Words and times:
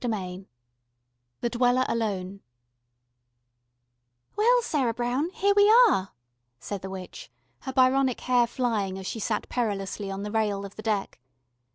CHAPTER 0.03 0.15
X 0.17 0.43
THE 1.41 1.49
DWELLER 1.51 1.85
ALONE 1.87 2.39
"Well, 4.35 4.63
Sarah 4.63 4.95
Brown, 4.95 5.29
here 5.29 5.53
we 5.55 5.69
are," 5.69 6.09
said 6.59 6.81
the 6.81 6.89
witch, 6.89 7.29
her 7.59 7.71
Byronic 7.71 8.21
hair 8.21 8.47
flying 8.47 8.97
as 8.97 9.05
she 9.05 9.19
sat 9.19 9.47
perilously 9.47 10.09
on 10.09 10.23
the 10.23 10.31
rail 10.31 10.65
of 10.65 10.75
the 10.75 10.81
deck. 10.81 11.19